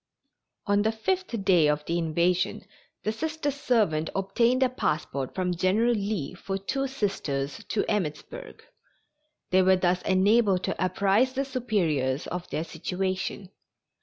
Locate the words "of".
1.67-1.85, 12.25-12.49